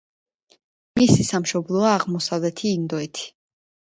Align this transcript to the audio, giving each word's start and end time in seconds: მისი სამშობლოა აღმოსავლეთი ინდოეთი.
მისი 0.99 1.25
სამშობლოა 1.27 1.91
აღმოსავლეთი 1.99 2.71
ინდოეთი. 2.81 3.29